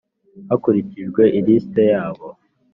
[0.49, 2.27] hakurikijwe ilisiti yabo